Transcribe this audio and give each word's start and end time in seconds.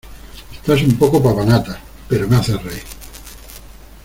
Estás 0.55 0.81
un 0.81 0.97
poco 0.97 1.21
papanatas, 1.21 1.77
pero 2.07 2.27
me 2.27 2.35
haces 2.35 2.59
reír. 2.63 2.81